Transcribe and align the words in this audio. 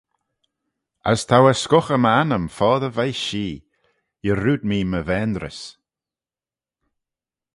As 1.11 1.19
t'ou 1.29 1.43
er 1.51 1.57
scughey 1.63 1.99
my 2.01 2.11
annym 2.21 2.45
foddey 2.57 2.93
veih 2.97 3.17
shee: 3.25 3.63
yarrood 4.25 4.63
mee 4.69 4.89
my 4.91 5.01
vaynrys. 5.07 5.59